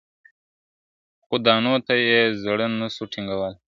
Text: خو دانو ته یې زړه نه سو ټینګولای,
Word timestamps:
خو 1.23 1.35
دانو 1.45 1.75
ته 1.87 1.93
یې 2.09 2.21
زړه 2.43 2.67
نه 2.79 2.87
سو 2.95 3.03
ټینګولای, 3.11 3.55